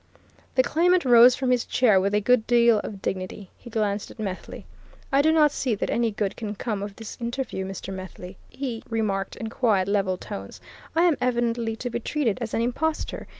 The 0.55 0.63
claimant 0.63 1.05
rose 1.05 1.35
from 1.35 1.51
his 1.51 1.63
chair 1.63 2.01
with 2.01 2.15
a 2.15 2.21
good 2.21 2.47
deal 2.47 2.79
of 2.79 3.03
dignity. 3.03 3.51
He 3.55 3.69
glanced 3.69 4.09
at 4.09 4.17
Methley. 4.17 4.65
"I 5.11 5.21
do 5.21 5.31
not 5.31 5.51
see 5.51 5.75
that 5.75 5.91
any 5.91 6.09
good 6.09 6.35
can 6.35 6.55
come 6.55 6.81
of 6.81 6.95
this 6.95 7.19
interview, 7.21 7.67
Mr. 7.67 7.93
Methley," 7.93 8.35
he 8.49 8.81
remarked 8.89 9.35
in 9.35 9.51
quiet, 9.51 9.87
level 9.87 10.17
tones. 10.17 10.59
"I 10.95 11.03
am 11.03 11.17
evidently 11.21 11.75
to 11.75 11.91
be 11.91 11.99
treated 11.99 12.39
as 12.41 12.55
an 12.55 12.61
impostor. 12.61 13.27